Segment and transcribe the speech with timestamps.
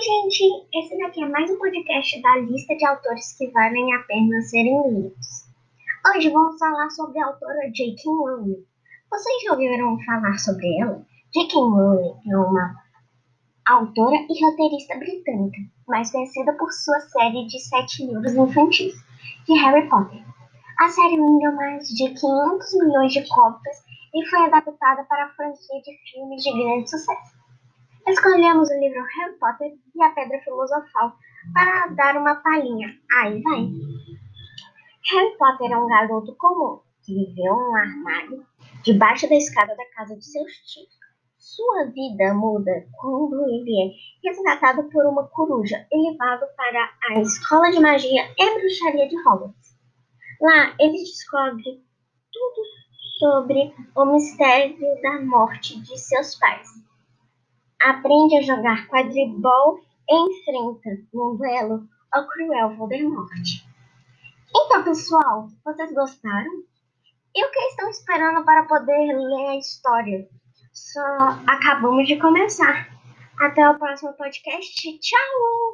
[0.00, 0.66] gente!
[0.72, 4.82] Esse daqui é mais um podcast da lista de autores que valem a pena serem
[4.88, 5.26] lidos.
[6.08, 8.10] Hoje vamos falar sobre a autora J.K.
[8.10, 8.64] Rowling.
[9.10, 11.06] Vocês já ouviram falar sobre ela?
[11.34, 11.54] J.K.
[11.54, 12.74] Rowling é uma
[13.66, 18.94] autora e roteirista britânica, mais conhecida por sua série de sete livros infantis,
[19.46, 20.24] de Harry Potter.
[20.78, 23.76] A série vendeu mais de 500 milhões de cópias
[24.14, 27.39] e foi adaptada para a franquia de filmes de grande sucesso.
[28.10, 31.16] Escolhemos o livro Harry Potter e a Pedra Filosofal
[31.54, 32.88] para dar uma palhinha.
[33.18, 33.70] Aí vai.
[35.12, 38.44] Harry Potter é um garoto comum que viveu num armário
[38.82, 40.88] debaixo da escada da casa de seus tios.
[41.38, 47.70] Sua vida muda quando ele é resgatado por uma coruja e levado para a escola
[47.70, 49.78] de magia e bruxaria de Hogwarts.
[50.40, 51.80] Lá ele descobre
[52.32, 52.62] tudo
[53.20, 56.89] sobre o mistério da morte de seus pais
[57.80, 63.30] aprende a jogar quadribol e enfrenta, num duelo, o cruel Voldemort.
[64.54, 66.64] Então, pessoal, vocês gostaram?
[67.34, 70.28] E o que estão esperando para poder ler a história?
[70.72, 71.00] Só
[71.46, 72.88] acabamos de começar.
[73.40, 74.98] Até o próximo podcast.
[74.98, 75.69] Tchau!